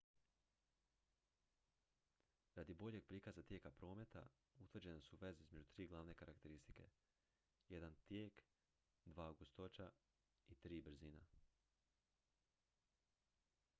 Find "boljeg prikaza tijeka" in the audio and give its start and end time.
2.73-3.71